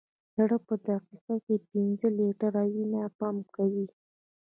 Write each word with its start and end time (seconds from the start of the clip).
زړه 0.35 0.57
په 0.67 0.73
دقیقه 0.87 1.35
کې 1.45 1.55
پنځه 1.69 2.07
لیټره 2.17 2.61
وینه 2.73 3.01
پمپ 3.17 3.45
کوي. 3.55 3.87